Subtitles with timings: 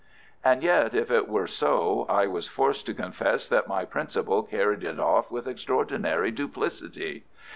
[0.43, 4.83] And yet, if it were so, I was forced to confess that my principal carried
[4.83, 7.25] it off with extraordinary duplicity.